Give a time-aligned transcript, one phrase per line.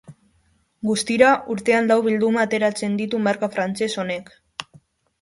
[0.89, 4.37] Guztira, urtean lau bilduma ateratzen ditu marka frantses honek.